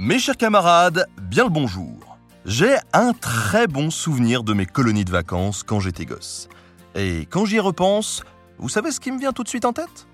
[0.00, 2.16] Mes chers camarades, bien le bonjour.
[2.44, 6.48] J'ai un très bon souvenir de mes colonies de vacances quand j'étais gosse.
[6.94, 8.22] Et quand j'y repense,
[8.58, 10.06] vous savez ce qui me vient tout de suite en tête?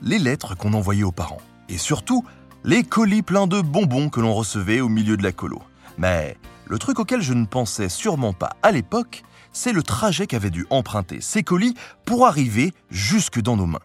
[0.00, 1.40] Les lettres qu'on envoyait aux parents.
[1.68, 2.24] Et surtout,
[2.62, 5.60] les colis pleins de bonbons que l'on recevait au milieu de la colo.
[5.98, 10.50] Mais le truc auquel je ne pensais sûrement pas à l'époque, c'est le trajet qu'avaient
[10.50, 11.74] dû emprunter ces colis
[12.04, 13.80] pour arriver jusque dans nos mains.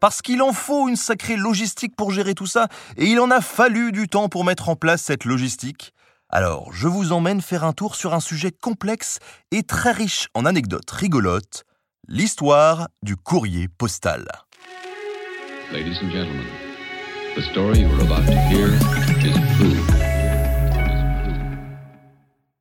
[0.00, 3.40] Parce qu'il en faut une sacrée logistique pour gérer tout ça, et il en a
[3.40, 5.92] fallu du temps pour mettre en place cette logistique.
[6.30, 9.18] Alors, je vous emmène faire un tour sur un sujet complexe
[9.50, 11.64] et très riche en anecdotes rigolotes,
[12.08, 14.26] l'histoire du courrier postal.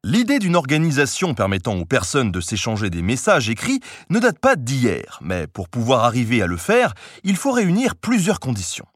[0.10, 3.80] L'idée d'une organisation permettant aux personnes de s'échanger des messages écrits
[4.10, 8.40] ne date pas d'hier, mais pour pouvoir arriver à le faire, il faut réunir plusieurs
[8.40, 8.88] conditions.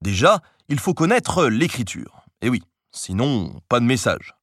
[0.00, 2.24] Déjà, il faut connaître l'écriture.
[2.40, 4.34] Et oui, sinon, pas de message.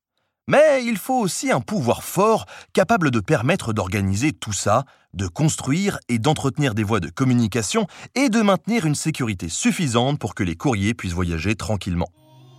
[0.48, 5.98] Mais il faut aussi un pouvoir fort capable de permettre d'organiser tout ça, de construire
[6.10, 10.56] et d'entretenir des voies de communication et de maintenir une sécurité suffisante pour que les
[10.56, 12.10] courriers puissent voyager tranquillement.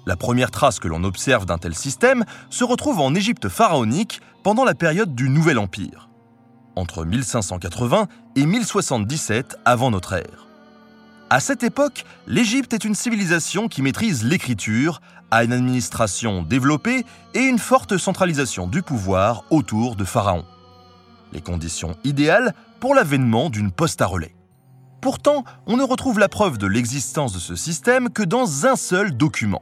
[0.09, 4.64] La première trace que l'on observe d'un tel système se retrouve en Égypte pharaonique pendant
[4.64, 6.09] la période du Nouvel Empire,
[6.77, 10.47] entre 1580 et 1077 avant notre ère.
[11.29, 17.41] À cette époque, l'Égypte est une civilisation qui maîtrise l'écriture, a une administration développée et
[17.41, 20.47] une forte centralisation du pouvoir autour de Pharaon.
[21.35, 24.35] Les conditions idéales pour l'avènement d'une poste à relais.
[25.02, 29.14] Pourtant, on ne retrouve la preuve de l'existence de ce système que dans un seul
[29.14, 29.61] document.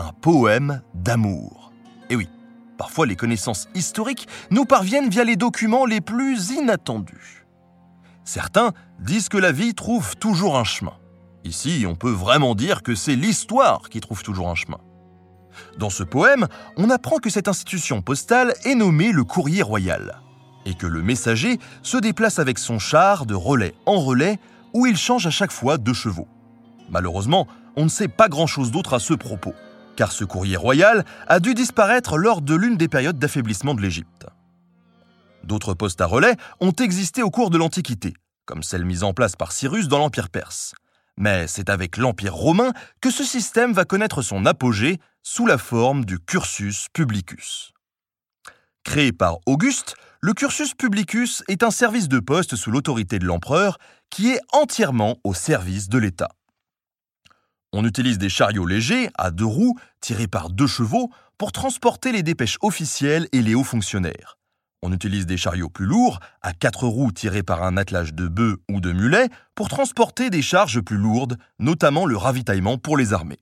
[0.00, 1.72] Un poème d'amour.
[2.08, 2.28] Et oui,
[2.76, 7.44] parfois les connaissances historiques nous parviennent via les documents les plus inattendus.
[8.24, 10.92] Certains disent que la vie trouve toujours un chemin.
[11.42, 14.78] Ici, on peut vraiment dire que c'est l'histoire qui trouve toujours un chemin.
[15.78, 20.20] Dans ce poème, on apprend que cette institution postale est nommée le courrier royal,
[20.64, 24.38] et que le messager se déplace avec son char de relais en relais,
[24.74, 26.28] où il change à chaque fois de chevaux.
[26.88, 29.54] Malheureusement, on ne sait pas grand-chose d'autre à ce propos,
[29.98, 34.26] car ce courrier royal a dû disparaître lors de l'une des périodes d'affaiblissement de l'Égypte.
[35.42, 38.14] D'autres postes à relais ont existé au cours de l'Antiquité,
[38.46, 40.72] comme celle mise en place par Cyrus dans l'Empire perse.
[41.16, 46.04] Mais c'est avec l'Empire romain que ce système va connaître son apogée sous la forme
[46.04, 47.72] du cursus publicus.
[48.84, 53.78] Créé par Auguste, le cursus publicus est un service de poste sous l'autorité de l'empereur
[54.10, 56.28] qui est entièrement au service de l'État.
[57.72, 62.22] On utilise des chariots légers à deux roues tirés par deux chevaux pour transporter les
[62.22, 64.38] dépêches officielles et les hauts fonctionnaires.
[64.82, 68.58] On utilise des chariots plus lourds, à quatre roues tirés par un attelage de bœufs
[68.70, 73.40] ou de mulets, pour transporter des charges plus lourdes, notamment le ravitaillement pour les armées.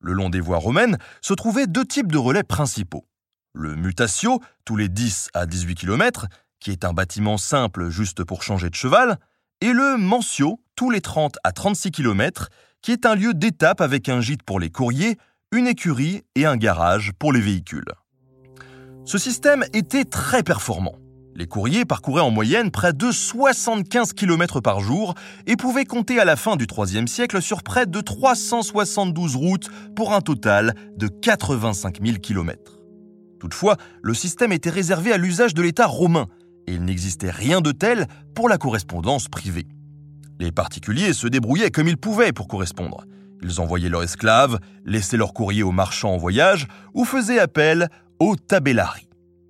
[0.00, 3.04] Le long des voies romaines se trouvaient deux types de relais principaux.
[3.52, 6.28] Le mutatio, tous les 10 à 18 km,
[6.60, 9.18] qui est un bâtiment simple juste pour changer de cheval,
[9.60, 12.48] et le mensio, tous les 30 à 36 km,
[12.82, 15.16] qui est un lieu d'étape avec un gîte pour les courriers,
[15.52, 17.92] une écurie et un garage pour les véhicules.
[19.04, 20.94] Ce système était très performant.
[21.34, 25.14] Les courriers parcouraient en moyenne près de 75 km par jour
[25.46, 30.12] et pouvaient compter à la fin du IIIe siècle sur près de 372 routes pour
[30.12, 32.80] un total de 85 000 km.
[33.38, 36.26] Toutefois, le système était réservé à l'usage de l'État romain
[36.66, 39.66] et il n'existait rien de tel pour la correspondance privée.
[40.40, 43.04] Les particuliers se débrouillaient comme ils pouvaient pour correspondre.
[43.42, 48.36] Ils envoyaient leurs esclaves, laissaient leurs courriers aux marchands en voyage ou faisaient appel aux
[48.36, 49.06] tabellari,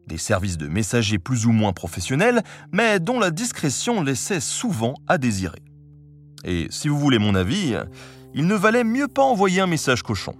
[0.09, 2.43] des services de messagers plus ou moins professionnels,
[2.73, 5.63] mais dont la discrétion laissait souvent à désirer.
[6.45, 7.77] Et si vous voulez mon avis,
[8.35, 10.35] il ne valait mieux pas envoyer un message cochon.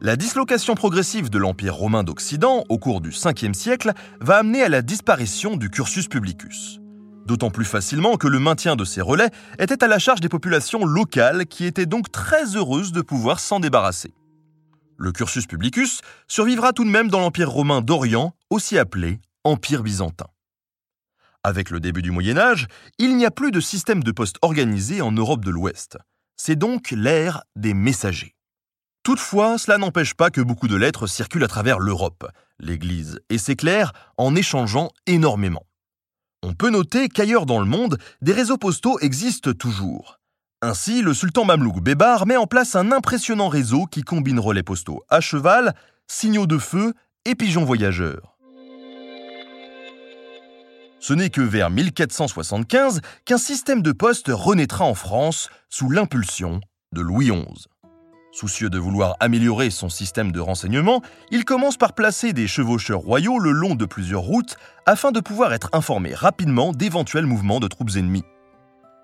[0.00, 4.68] La dislocation progressive de l'Empire romain d'Occident au cours du 5e siècle va amener à
[4.68, 6.80] la disparition du cursus publicus.
[7.28, 9.28] D'autant plus facilement que le maintien de ces relais
[9.58, 13.60] était à la charge des populations locales qui étaient donc très heureuses de pouvoir s'en
[13.60, 14.14] débarrasser.
[14.96, 20.28] Le cursus publicus survivra tout de même dans l'Empire romain d'Orient, aussi appelé Empire byzantin.
[21.42, 22.66] Avec le début du Moyen Âge,
[22.96, 25.98] il n'y a plus de système de poste organisé en Europe de l'Ouest.
[26.34, 28.36] C'est donc l'ère des messagers.
[29.02, 32.26] Toutefois, cela n'empêche pas que beaucoup de lettres circulent à travers l'Europe,
[32.58, 35.67] l'Église et ses clercs en échangeant énormément.
[36.44, 40.20] On peut noter qu'ailleurs dans le monde, des réseaux postaux existent toujours.
[40.62, 45.02] Ainsi, le sultan mamelouk Bébar met en place un impressionnant réseau qui combine relais postaux
[45.08, 45.74] à cheval,
[46.06, 46.94] signaux de feu
[47.24, 48.36] et pigeons voyageurs.
[51.00, 56.60] Ce n'est que vers 1475 qu'un système de poste renaîtra en France sous l'impulsion
[56.92, 57.66] de Louis XI.
[58.38, 61.02] Soucieux de vouloir améliorer son système de renseignement,
[61.32, 64.56] il commence par placer des chevaucheurs royaux le long de plusieurs routes
[64.86, 68.22] afin de pouvoir être informé rapidement d'éventuels mouvements de troupes ennemies.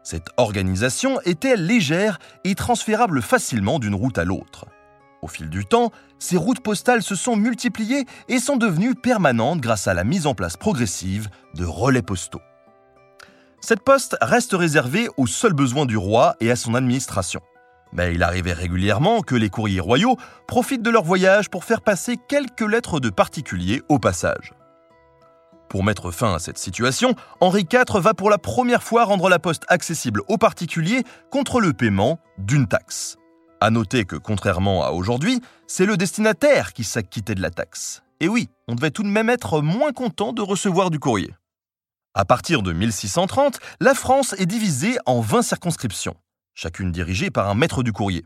[0.05, 4.67] Cette organisation était légère et transférable facilement d'une route à l'autre.
[5.21, 5.91] Au fil du temps,
[6.21, 10.37] ces routes postales se sont multipliées et sont devenues permanentes grâce à la mise en
[10.37, 12.43] place progressive de relais postaux.
[13.61, 17.41] Cette poste reste réservée aux seuls besoins du roi et à son administration.
[17.95, 22.17] Mais il arrivait régulièrement que les courriers royaux profitent de leur voyage pour faire passer
[22.29, 24.53] quelques lettres de particuliers au passage.
[25.69, 29.39] Pour mettre fin à cette situation, Henri IV va pour la première fois rendre la
[29.39, 33.17] poste accessible aux particuliers contre le paiement d'une taxe.
[33.61, 38.03] À noter que, contrairement à aujourd'hui, c'est le destinataire qui s'acquittait de la taxe.
[38.21, 41.35] Et oui, on devait tout de même être moins content de recevoir du courrier.
[42.15, 46.15] À partir de 1630, la France est divisée en 20 circonscriptions
[46.55, 48.25] chacune dirigée par un maître du courrier.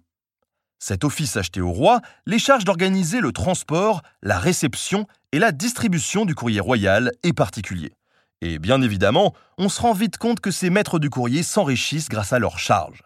[0.79, 6.25] Cet office acheté au roi les charge d'organiser le transport, la réception et la distribution
[6.25, 7.93] du courrier royal et particulier.
[8.41, 12.33] Et bien évidemment, on se rend vite compte que ces maîtres du courrier s'enrichissent grâce
[12.33, 13.03] à leurs charges.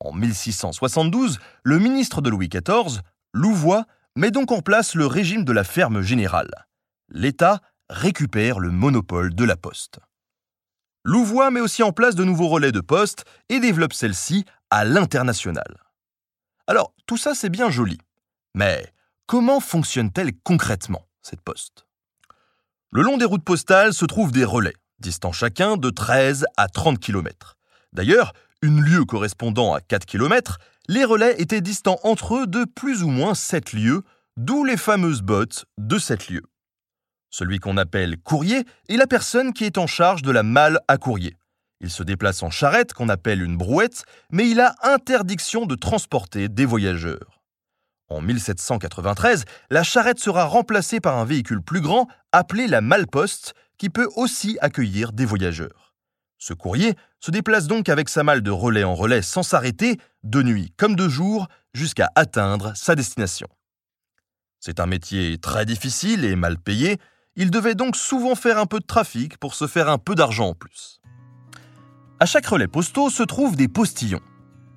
[0.00, 3.00] En 1672, le ministre de Louis XIV,
[3.32, 6.50] Louvois, met donc en place le régime de la ferme générale.
[7.08, 9.98] L'État récupère le monopole de la poste.
[11.10, 15.82] Louvois met aussi en place de nouveaux relais de poste et développe celle-ci à l'international.
[16.66, 17.96] Alors, tout ça c'est bien joli.
[18.54, 18.92] Mais
[19.24, 21.86] comment fonctionne-t-elle concrètement, cette poste?
[22.90, 26.98] Le long des routes postales se trouvent des relais, distants chacun de 13 à 30
[26.98, 27.56] km.
[27.94, 30.58] D'ailleurs, une lieue correspondant à 4 km,
[30.88, 34.02] les relais étaient distants entre eux de plus ou moins 7 lieues,
[34.36, 36.44] d'où les fameuses bottes de 7 lieues.
[37.30, 40.96] Celui qu'on appelle courrier est la personne qui est en charge de la malle à
[40.96, 41.36] courrier.
[41.80, 46.48] Il se déplace en charrette qu'on appelle une brouette, mais il a interdiction de transporter
[46.48, 47.42] des voyageurs.
[48.08, 53.90] En 1793, la charrette sera remplacée par un véhicule plus grand appelé la malle-poste qui
[53.90, 55.94] peut aussi accueillir des voyageurs.
[56.38, 60.42] Ce courrier se déplace donc avec sa malle de relais en relais sans s'arrêter, de
[60.42, 63.48] nuit comme de jour, jusqu'à atteindre sa destination.
[64.58, 66.98] C'est un métier très difficile et mal payé,
[67.38, 70.48] il devait donc souvent faire un peu de trafic pour se faire un peu d'argent
[70.48, 71.00] en plus.
[72.18, 74.20] À chaque relais postaux se trouvent des postillons.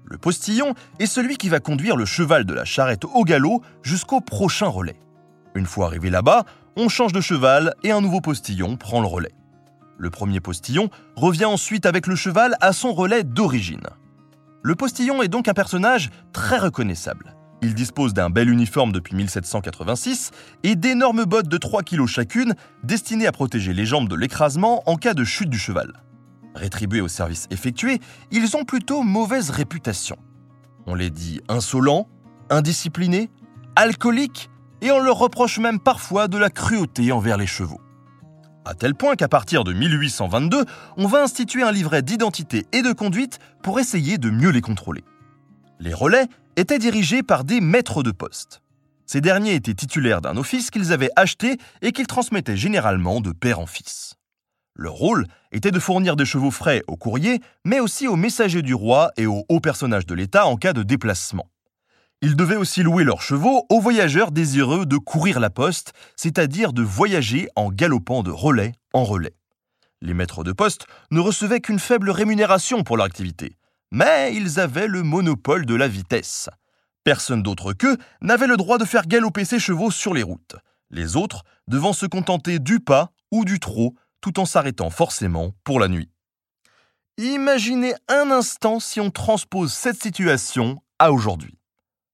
[0.06, 4.22] Le postillon est celui qui va conduire le cheval de la charrette au galop jusqu'au
[4.22, 5.00] prochain relais.
[5.56, 6.46] Une fois arrivé là-bas,
[6.78, 9.34] on change de cheval et un nouveau postillon prend le relais.
[9.98, 13.88] Le premier postillon revient ensuite avec le cheval à son relais d'origine.
[14.62, 17.36] Le postillon est donc un personnage très reconnaissable.
[17.64, 20.32] Il dispose d'un bel uniforme depuis 1786
[20.64, 24.96] et d'énormes bottes de 3 kg chacune destinées à protéger les jambes de l'écrasement en
[24.96, 25.94] cas de chute du cheval.
[26.56, 28.00] Rétribués au service effectué,
[28.32, 30.18] ils ont plutôt mauvaise réputation.
[30.88, 32.08] On les dit insolents,
[32.50, 33.30] indisciplinés,
[33.76, 34.50] alcooliques
[34.82, 37.80] et on leur reproche même parfois de la cruauté envers les chevaux.
[38.66, 40.66] À tel point qu'à partir de 1822,
[40.98, 45.04] on va instituer un livret d'identité et de conduite pour essayer de mieux les contrôler.
[45.80, 48.62] Les relais étaient dirigés par des maîtres de poste.
[49.06, 53.60] Ces derniers étaient titulaires d'un office qu'ils avaient acheté et qu'ils transmettaient généralement de père
[53.60, 54.16] en fils.
[54.76, 58.74] Leur rôle était de fournir des chevaux frais aux courriers, mais aussi aux messagers du
[58.74, 61.50] roi et aux hauts personnages de l'État en cas de déplacement.
[62.22, 66.84] Ils devaient aussi louer leurs chevaux aux voyageurs désireux de courir la poste, c'est-à-dire de
[66.84, 69.34] voyager en galopant de relais en relais.
[70.02, 73.58] Les maîtres de poste ne recevaient qu'une faible rémunération pour leur activité,
[73.92, 76.50] mais ils avaient le monopole de la vitesse.
[77.04, 80.56] Personne d'autre qu'eux n'avait le droit de faire galoper ses chevaux sur les routes,
[80.90, 85.80] les autres devant se contenter du pas ou du trot tout en s'arrêtant forcément pour
[85.80, 86.10] la nuit.
[87.18, 91.58] Imaginez un instant si on transpose cette situation à aujourd'hui.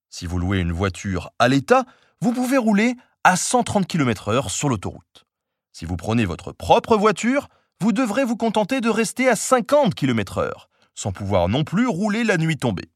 [0.10, 1.86] Si vous louez une voiture à l'état,
[2.22, 5.26] vous pouvez rouler à 130 km/h sur l'autoroute.
[5.74, 7.50] Si vous prenez votre propre voiture,
[7.82, 10.68] vous devrez vous contenter de rester à 50 km/h,
[10.98, 12.90] sans pouvoir non plus rouler la nuit tombée.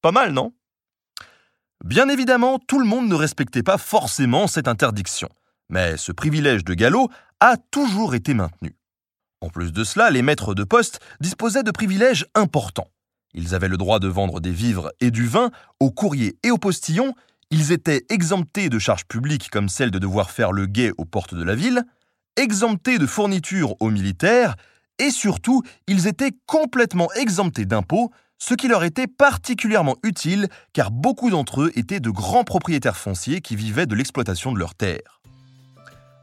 [0.00, 0.54] Pas mal, non?
[1.84, 5.28] Bien évidemment, tout le monde ne respectait pas forcément cette interdiction,
[5.68, 8.74] mais ce privilège de galop a toujours été maintenu.
[9.42, 12.90] En plus de cela, les maîtres de poste disposaient de privilèges importants.
[13.34, 16.58] Ils avaient le droit de vendre des vivres et du vin aux courriers et aux
[16.58, 17.14] postillons,
[17.50, 21.34] ils étaient exemptés de charges publiques comme celle de devoir faire le guet aux portes
[21.34, 21.84] de la ville,
[22.36, 24.56] exemptés de fournitures aux militaires,
[24.98, 31.30] et surtout, ils étaient complètement exemptés d'impôts, ce qui leur était particulièrement utile car beaucoup
[31.30, 35.20] d'entre eux étaient de grands propriétaires fonciers qui vivaient de l'exploitation de leurs terres.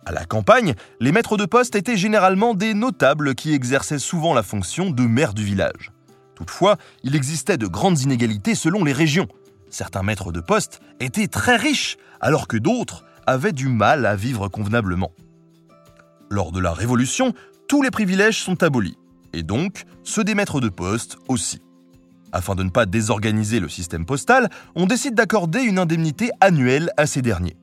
[0.05, 4.43] À la campagne, les maîtres de poste étaient généralement des notables qui exerçaient souvent la
[4.43, 5.91] fonction de maire du village.
[6.35, 9.27] Toutefois, il existait de grandes inégalités selon les régions.
[9.69, 14.47] Certains maîtres de poste étaient très riches, alors que d'autres avaient du mal à vivre
[14.47, 15.11] convenablement.
[16.29, 17.33] Lors de la Révolution,
[17.67, 18.97] tous les privilèges sont abolis,
[19.33, 21.61] et donc ceux des maîtres de poste aussi.
[22.31, 27.05] Afin de ne pas désorganiser le système postal, on décide d'accorder une indemnité annuelle à
[27.05, 27.55] ces derniers.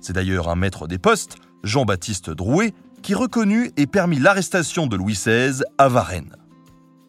[0.00, 5.14] C'est d'ailleurs un maître des postes, Jean-Baptiste Drouet, qui reconnut et permit l'arrestation de Louis
[5.14, 6.36] XVI à Varennes.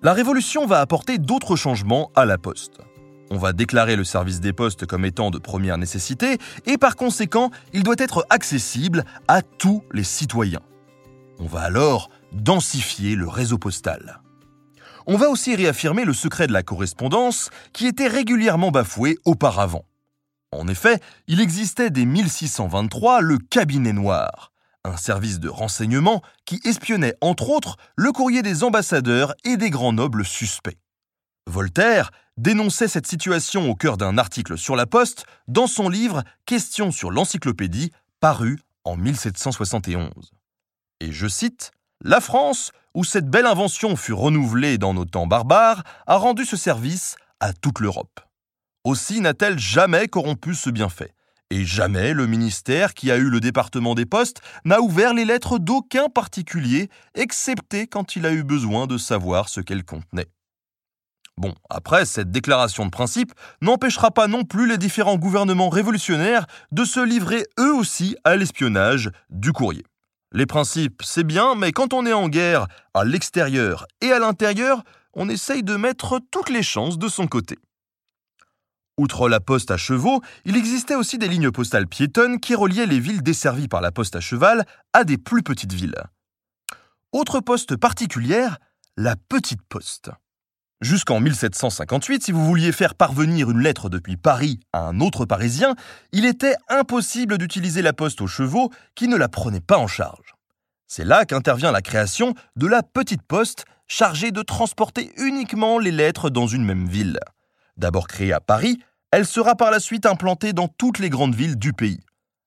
[0.02, 2.80] La Révolution va apporter d'autres changements à la poste.
[3.32, 7.52] On va déclarer le service des postes comme étant de première nécessité et par conséquent,
[7.74, 10.62] il doit être accessible à tous les citoyens.
[11.40, 14.22] On va alors densifier le réseau postal.
[15.08, 19.86] On va aussi réaffirmer le secret de la correspondance qui était régulièrement bafoué auparavant.
[20.52, 24.52] En effet, il existait dès 1623 le cabinet noir,
[24.84, 29.94] un service de renseignement qui espionnait entre autres le courrier des ambassadeurs et des grands
[29.94, 30.78] nobles suspects.
[31.48, 36.92] Voltaire dénonçait cette situation au cœur d'un article sur la Poste dans son livre Questions
[36.92, 40.32] sur l'encyclopédie, paru en 1771.
[41.00, 41.72] Et je cite
[42.02, 46.56] La France, où cette belle invention fut renouvelée dans nos temps barbares, a rendu ce
[46.56, 48.22] service à toute l'Europe.
[48.86, 51.14] Aussi n'a-t-elle jamais corrompu ce bienfait.
[51.50, 55.60] Et jamais le ministère qui a eu le département des postes n'a ouvert les lettres
[55.60, 60.30] d'aucun particulier, excepté quand il a eu besoin de savoir ce qu'elles contenaient.
[61.36, 66.86] Bon, après, cette déclaration de principe n'empêchera pas non plus les différents gouvernements révolutionnaires de
[66.86, 69.84] se livrer eux aussi à l'espionnage du courrier.
[70.32, 74.84] Les principes, c'est bien, mais quand on est en guerre, à l'extérieur et à l'intérieur,
[75.14, 77.58] on essaye de mettre toutes les chances de son côté.
[79.00, 83.00] Outre la poste à chevaux, il existait aussi des lignes postales piétonnes qui reliaient les
[83.00, 86.04] villes desservies par la poste à cheval à des plus petites villes.
[87.12, 88.58] Autre poste particulière,
[88.98, 90.12] la petite poste.
[90.82, 95.76] Jusqu'en 1758, si vous vouliez faire parvenir une lettre depuis Paris à un autre Parisien,
[96.14, 100.36] il était impossible d'utiliser la poste aux chevaux qui ne la prenait pas en charge.
[100.88, 106.30] C'est là qu'intervient la création de la petite poste chargée de transporter uniquement les lettres
[106.30, 107.20] dans une même ville.
[107.76, 108.80] D'abord créée à Paris,
[109.12, 112.00] elle sera par la suite implantée dans toutes les grandes villes du pays.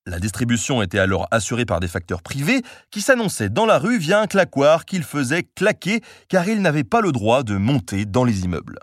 [0.04, 4.20] La distribution était alors assurée par des facteurs privés qui s'annonçaient dans la rue via
[4.20, 8.40] un claquoir qu'ils faisaient claquer car ils n'avaient pas le droit de monter dans les
[8.40, 8.80] immeubles.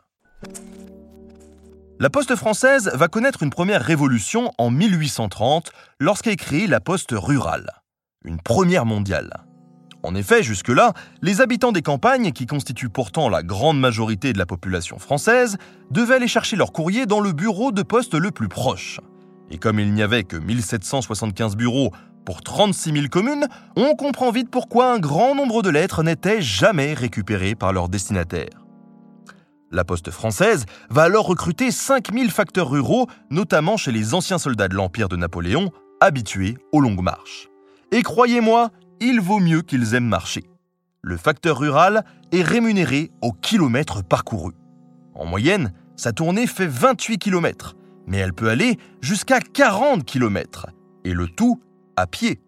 [2.00, 7.70] La poste française va connaître une première révolution en 1830 lorsqu'est créée la poste rurale,
[8.24, 9.44] une première mondiale.
[10.04, 14.46] En effet, jusque-là, les habitants des campagnes, qui constituent pourtant la grande majorité de la
[14.46, 15.58] population française,
[15.92, 19.02] devaient aller chercher leur courrier dans le bureau de poste le plus proche.
[19.50, 21.92] Et comme il n'y avait que 1775 bureaux
[22.26, 26.94] pour 36 000 communes, on comprend vite pourquoi un grand nombre de lettres n'étaient jamais
[26.94, 28.64] récupérées par leurs destinataires.
[29.72, 34.76] La Poste française va alors recruter 5000 facteurs ruraux, notamment chez les anciens soldats de
[34.76, 37.50] l'Empire de Napoléon, habitués aux longues marches.
[37.92, 40.50] Et croyez-moi, il vaut mieux qu'ils aiment marcher.
[41.02, 44.54] Le facteur rural est rémunéré au kilomètre parcouru.
[45.14, 47.76] En moyenne, sa tournée fait 28 km,
[48.10, 50.68] mais elle peut aller jusqu'à 40 km,
[51.06, 51.62] et le tout
[51.96, 52.42] à pied.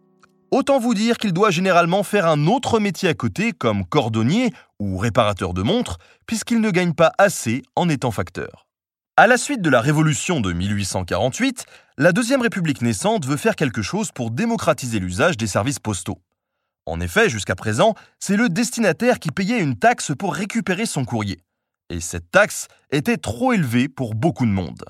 [0.49, 4.97] Autant vous dire qu'il doit généralement faire un autre métier à côté, comme cordonnier ou
[4.97, 8.67] réparateur de montres, puisqu'il ne gagne pas assez en étant facteur.
[9.15, 11.65] À la suite de la Révolution de 1848,
[11.97, 16.17] la Deuxième République naissante veut faire quelque chose pour démocratiser l'usage des services postaux.
[16.85, 21.39] En effet, jusqu'à présent, c'est le destinataire qui payait une taxe pour récupérer son courrier.
[21.89, 24.83] Et cette taxe était trop élevée pour beaucoup de monde.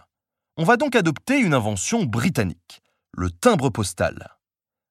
[0.61, 4.27] On va donc adopter une invention britannique, le timbre postal.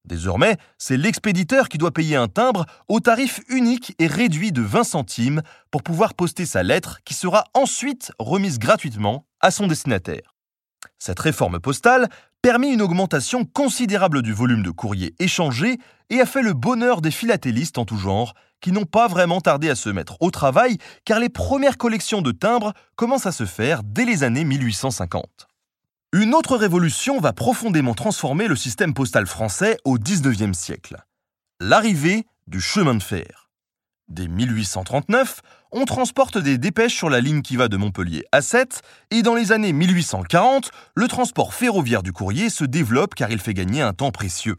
[0.04, 4.82] Désormais, c'est l'expéditeur qui doit payer un timbre au tarif unique et réduit de 20
[4.82, 10.34] centimes pour pouvoir poster sa lettre qui sera ensuite remise gratuitement à son destinataire.
[10.98, 12.08] Cette réforme postale
[12.42, 17.12] permit une augmentation considérable du volume de courrier échangé et a fait le bonheur des
[17.12, 21.20] philatélistes en tout genre, qui n'ont pas vraiment tardé à se mettre au travail car
[21.20, 25.46] les premières collections de timbres commencent à se faire dès les années 1850.
[26.12, 30.96] Une autre révolution va profondément transformer le système postal français au XIXe siècle.
[31.60, 33.48] L'arrivée du chemin de fer.
[34.08, 35.40] Dès 1839,
[35.70, 39.36] on transporte des dépêches sur la ligne qui va de Montpellier à Sète, et dans
[39.36, 43.92] les années 1840, le transport ferroviaire du courrier se développe car il fait gagner un
[43.92, 44.56] temps précieux.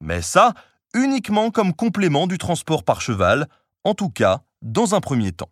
[0.00, 0.54] Mais ça,
[0.94, 3.48] uniquement comme complément du transport par cheval,
[3.82, 5.50] en tout cas dans un premier temps.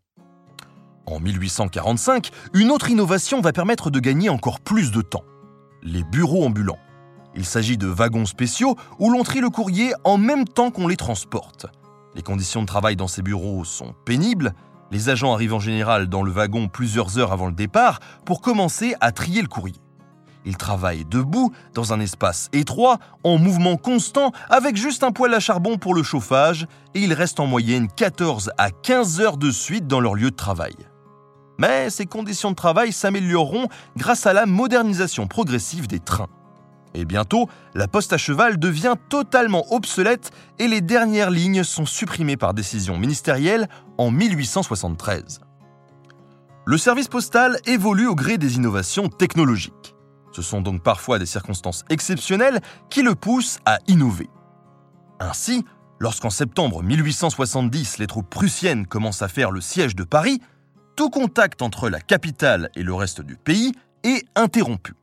[1.11, 5.25] En 1845, une autre innovation va permettre de gagner encore plus de temps.
[5.83, 6.79] Les bureaux ambulants.
[7.35, 10.97] Il s'agit de wagons spéciaux où l'on trie le courrier en même temps qu'on les
[10.97, 11.65] transporte.
[12.15, 14.53] Les conditions de travail dans ces bureaux sont pénibles.
[14.91, 18.95] Les agents arrivent en général dans le wagon plusieurs heures avant le départ pour commencer
[19.01, 19.81] à trier le courrier.
[20.45, 25.41] Ils travaillent debout, dans un espace étroit, en mouvement constant, avec juste un poêle à
[25.41, 29.87] charbon pour le chauffage, et ils restent en moyenne 14 à 15 heures de suite
[29.87, 30.75] dans leur lieu de travail.
[31.59, 36.29] Mais ces conditions de travail s'amélioreront grâce à la modernisation progressive des trains.
[36.95, 42.37] Et bientôt, la poste à cheval devient totalement obsolète et les dernières lignes sont supprimées
[42.37, 45.41] par décision ministérielle en 1873.
[46.65, 49.95] Le service postal évolue au gré des innovations technologiques.
[50.33, 52.61] Ce sont donc parfois des circonstances exceptionnelles
[52.91, 54.29] qui le poussent à innover.
[55.21, 55.65] Ainsi,
[55.99, 60.41] lorsqu'en septembre 1870 les troupes prussiennes commencent à faire le siège de Paris,
[60.99, 64.95] tout contact entre la capitale et le reste du pays est interrompu.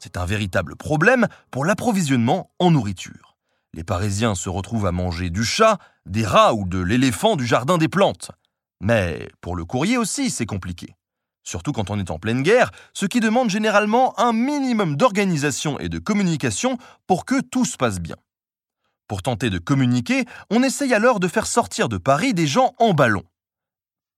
[0.00, 3.36] C'est un véritable problème pour l'approvisionnement en nourriture.
[3.72, 7.78] Les Parisiens se retrouvent à manger du chat, des rats ou de l'éléphant du jardin
[7.78, 8.32] des plantes.
[8.80, 10.96] Mais pour le courrier aussi, c'est compliqué.
[11.44, 15.88] Surtout quand on est en pleine guerre, ce qui demande généralement un minimum d'organisation et
[15.88, 18.16] de communication pour que tout se passe bien.
[19.06, 22.94] Pour tenter de communiquer, on essaye alors de faire sortir de Paris des gens en
[22.94, 23.22] ballon.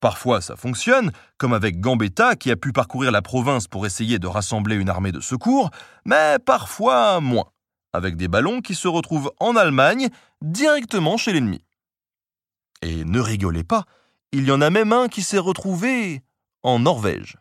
[0.02, 4.26] Parfois ça fonctionne, comme avec Gambetta qui a pu parcourir la province pour essayer de
[4.26, 5.71] rassembler une armée de secours,
[6.04, 7.52] mais parfois moins,
[7.92, 10.09] avec des ballons qui se retrouvent en Allemagne
[10.40, 11.64] directement chez l'ennemi.
[12.82, 13.85] Et ne rigolez pas,
[14.32, 16.25] il y en a même un qui s'est retrouvé
[16.64, 17.37] en Norvège.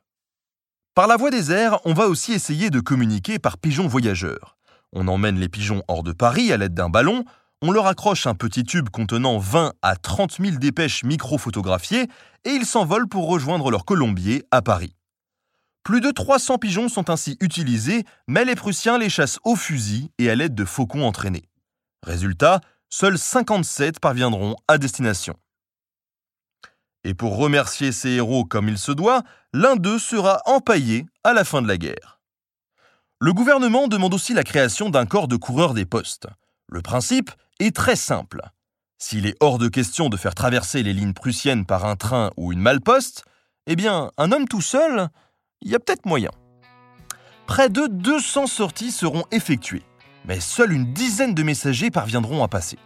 [0.93, 4.55] Par la voie des airs, on va aussi essayer de communiquer par pigeons voyageurs.
[4.93, 7.25] On emmène les pigeons hors de Paris à l'aide d'un ballon,
[7.61, 12.07] on leur accroche un petit tube contenant 20 à 30 000 dépêches micro-photographiées
[12.43, 14.95] et ils s'envolent pour rejoindre leur colombier à Paris.
[15.83, 20.29] Plus de 300 pigeons sont ainsi utilisés, mais les Prussiens les chassent au fusil et
[20.29, 21.49] à l'aide de faucons entraînés.
[22.03, 25.35] Résultat, seuls 57 parviendront à destination.
[27.03, 31.43] Et pour remercier ces héros comme il se doit, l'un d'eux sera empaillé à la
[31.43, 32.19] fin de la guerre.
[33.19, 36.27] Le gouvernement demande aussi la création d'un corps de coureurs des postes.
[36.71, 38.41] Le principe est très simple.
[38.97, 42.53] S'il est hors de question de faire traverser les lignes prussiennes par un train ou
[42.53, 43.25] une malposte,
[43.67, 45.09] eh bien, un homme tout seul,
[45.61, 46.31] il y a peut-être moyen.
[47.45, 49.83] Près de 200 sorties seront effectuées,
[50.23, 52.79] mais seule une dizaine de messagers parviendront à passer.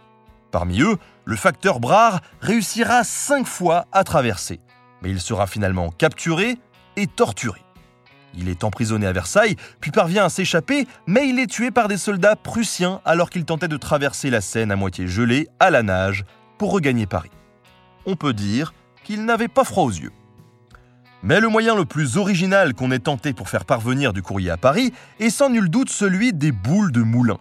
[0.50, 4.58] Parmi eux, le facteur Brard réussira cinq fois à traverser,
[5.00, 6.58] mais il sera finalement capturé
[6.96, 7.65] et torturé.
[8.36, 11.96] Il est emprisonné à Versailles, puis parvient à s'échapper, mais il est tué par des
[11.96, 16.24] soldats prussiens alors qu'il tentait de traverser la Seine à moitié gelée, à la nage,
[16.58, 17.30] pour regagner Paris.
[18.04, 20.12] On peut dire qu'il n'avait pas froid aux yeux.
[21.22, 24.56] Mais le moyen le plus original qu'on ait tenté pour faire parvenir du courrier à
[24.56, 27.38] Paris est sans nul doute celui des boules de moulin.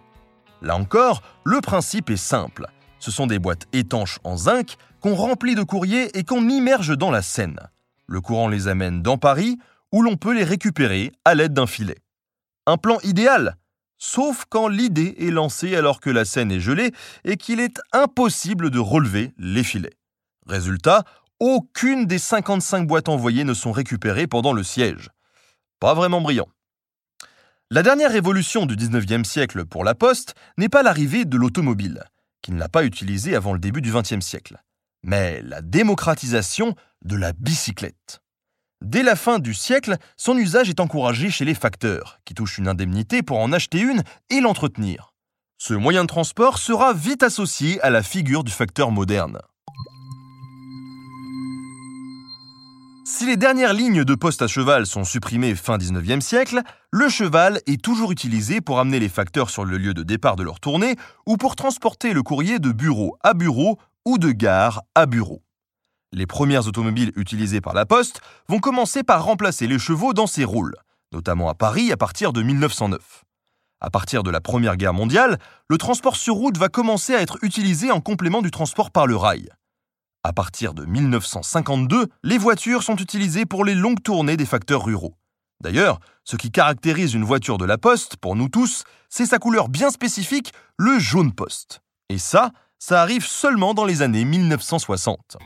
[0.62, 2.66] Là encore, le principe est simple.
[3.00, 7.12] Ce sont des boîtes étanches en zinc qu'on remplit de courrier et qu'on immerge dans
[7.12, 7.60] la Seine.
[8.08, 9.60] Le courant les amène dans Paris,
[9.96, 11.96] où l'on peut les récupérer à l'aide d'un filet.
[12.66, 13.56] Un plan idéal,
[13.98, 16.92] sauf quand l'idée est lancée alors que la scène est gelée
[17.24, 19.96] et qu'il est impossible de relever les filets.
[20.48, 21.06] Résultat,
[21.40, 25.12] aucune des 55 boîtes envoyées ne sont récupérées pendant le siège.
[25.80, 26.50] Pas vraiment brillant.
[27.72, 32.04] La dernière révolution du 19e siècle pour la poste n'est pas l'arrivée de l'automobile,
[32.42, 34.58] qui ne l'a pas utilisée avant le début du 20e siècle,
[35.04, 38.20] mais la démocratisation de la bicyclette.
[38.86, 42.68] Dès la fin du siècle, son usage est encouragé chez les facteurs, qui touchent une
[42.68, 45.16] indemnité pour en acheter une et l'entretenir.
[45.58, 49.40] Ce moyen de transport sera vite associé à la figure du facteur moderne.
[53.08, 57.62] Si les dernières lignes de poste à cheval sont supprimées fin 19e siècle, le cheval
[57.66, 60.96] est toujours utilisé pour amener les facteurs sur le lieu de départ de leur tournée
[61.26, 65.42] ou pour transporter le courrier de bureau à bureau ou de gare à bureau
[66.16, 70.46] les premières automobiles utilisées par la Poste vont commencer par remplacer les chevaux dans ces
[70.46, 70.76] rôles,
[71.12, 73.24] notamment à Paris à partir de 1909.
[73.82, 77.38] À partir de la Première Guerre mondiale, le transport sur route va commencer à être
[77.44, 79.50] utilisé en complément du transport par le rail.
[80.24, 85.16] À partir de 1952, les voitures sont utilisées pour les longues tournées des facteurs ruraux.
[85.62, 89.68] D'ailleurs, ce qui caractérise une voiture de la Poste, pour nous tous, c'est sa couleur
[89.68, 91.82] bien spécifique, le jaune poste.
[92.10, 95.38] Et ça, ça arrive seulement dans les années 1960.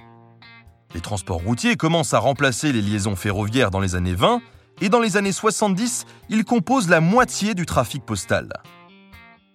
[0.96, 4.42] Les transports routiers commencent à remplacer les liaisons ferroviaires dans les années 20
[4.82, 8.52] et dans les années 70, ils composent la moitié du trafic postal.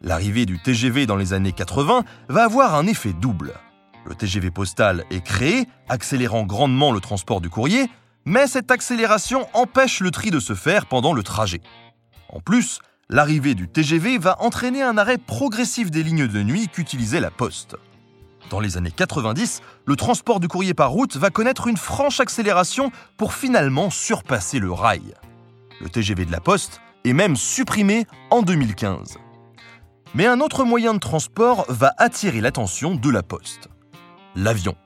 [0.01, 3.53] L'arrivée du TGV dans les années 80 va avoir un effet double.
[4.07, 7.89] Le TGV postal est créé, accélérant grandement le transport du courrier,
[8.27, 11.63] mais cette accélération empêche le tri de se faire pendant le trajet.
[12.29, 17.21] En plus, l'arrivée du TGV va entraîner un arrêt progressif des lignes de nuit qu'utilisait
[17.21, 17.77] la Poste.
[18.51, 22.91] Dans les années 90, le transport du courrier par route va connaître une franche accélération
[23.17, 25.15] pour finalement surpasser le rail.
[25.81, 29.19] Le TGV de la Poste est même supprimé en 2015.
[30.15, 33.69] Mais un autre moyen de transport va attirer l'attention de la Poste.
[34.37, 34.77] L'avion.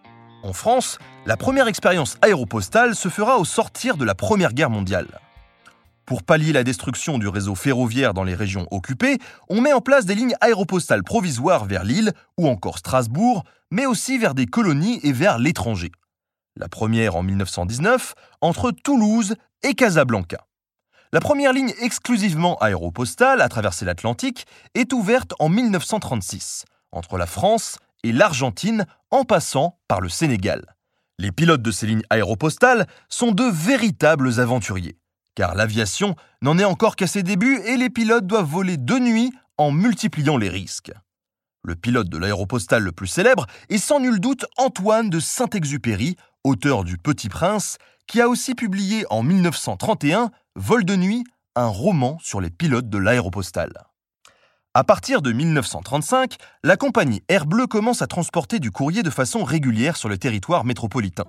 [0.43, 5.21] En France, la première expérience aéropostale se fera au sortir de la Première Guerre mondiale.
[6.09, 9.19] Pour pallier la destruction du réseau ferroviaire dans les régions occupées,
[9.51, 14.17] on met en place des lignes aéropostales provisoires vers Lille ou encore Strasbourg, mais aussi
[14.17, 15.93] vers des colonies et vers l'étranger.
[16.57, 20.47] La première en 1919, entre Toulouse et Casablanca.
[21.13, 27.77] La première ligne exclusivement aéropostale à traverser l'Atlantique est ouverte en 1936, entre la France
[28.03, 30.75] et l'Argentine en passant par le Sénégal.
[31.19, 34.97] Les pilotes de ces lignes aéropostales sont de véritables aventuriers
[35.39, 39.33] car l'aviation n'en est encore qu'à ses débuts et les pilotes doivent voler de nuit
[39.57, 40.91] en multipliant les risques.
[41.63, 46.83] Le pilote de l'aéropostale le plus célèbre est sans nul doute Antoine de Saint-Exupéry, auteur
[46.83, 51.23] du Petit Prince, qui a aussi publié en 1931 Vol de nuit,
[51.55, 53.75] un roman sur les pilotes de l'aéropostale.
[54.75, 59.45] À partir de 1935, la compagnie Air Bleu commence à transporter du courrier de façon
[59.45, 61.27] régulière sur le territoire métropolitain.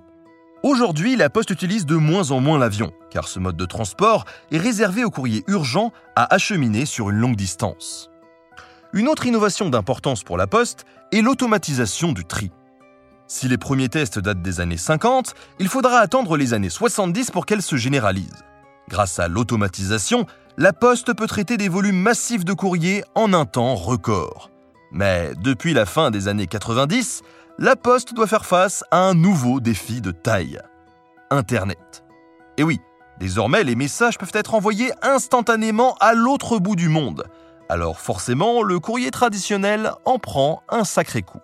[0.61, 4.57] Aujourd'hui, la Poste utilise de moins en moins l'avion, car ce mode de transport est
[4.57, 8.09] réservé aux courriers urgents à acheminer sur une longue distance.
[8.91, 12.51] Une autre innovation d'importance pour la Poste est l'automatisation du tri.
[13.25, 17.45] Si les premiers tests datent des années 50, il faudra attendre les années 70 pour
[17.45, 18.43] qu'elle se généralise.
[18.89, 20.25] Grâce à l'automatisation,
[20.57, 24.51] la Poste peut traiter des volumes massifs de courriers en un temps record.
[24.91, 27.21] Mais depuis la fin des années 90,
[27.61, 30.61] la Poste doit faire face à un nouveau défi de taille.
[31.29, 32.05] Internet.
[32.55, 32.79] Et oui,
[33.19, 37.25] désormais les messages peuvent être envoyés instantanément à l'autre bout du monde.
[37.67, 41.41] Alors forcément, le courrier traditionnel en prend un sacré coup.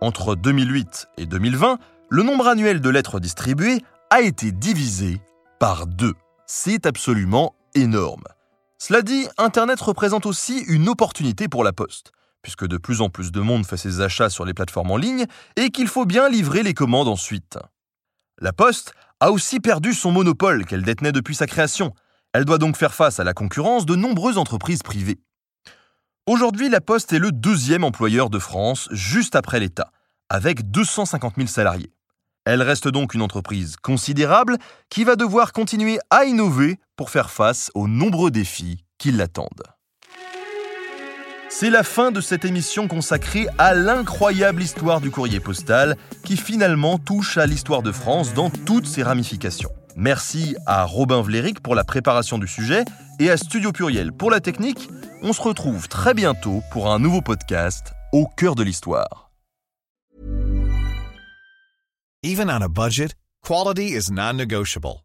[0.00, 1.78] Entre 2008 et 2020,
[2.10, 5.20] le nombre annuel de lettres distribuées a été divisé
[5.58, 6.14] par deux.
[6.46, 8.24] C'est absolument énorme.
[8.78, 12.12] Cela dit, Internet représente aussi une opportunité pour la Poste
[12.44, 15.24] puisque de plus en plus de monde fait ses achats sur les plateformes en ligne,
[15.56, 17.58] et qu'il faut bien livrer les commandes ensuite.
[18.40, 21.94] La Poste a aussi perdu son monopole qu'elle détenait depuis sa création.
[22.34, 25.18] Elle doit donc faire face à la concurrence de nombreuses entreprises privées.
[26.26, 29.90] Aujourd'hui, la Poste est le deuxième employeur de France, juste après l'État,
[30.28, 31.92] avec 250 000 salariés.
[32.44, 34.58] Elle reste donc une entreprise considérable
[34.90, 39.73] qui va devoir continuer à innover pour faire face aux nombreux défis qui l'attendent.
[41.56, 46.98] C'est la fin de cette émission consacrée à l'incroyable histoire du courrier postal qui finalement
[46.98, 49.70] touche à l'histoire de France dans toutes ses ramifications.
[49.94, 52.84] Merci à Robin Vléric pour la préparation du sujet
[53.20, 54.88] et à Studio Pluriel pour la technique.
[55.22, 59.30] On se retrouve très bientôt pour un nouveau podcast au cœur de l'histoire.
[62.24, 63.14] Even on a budget,
[63.46, 65.04] quality is non-negotiable.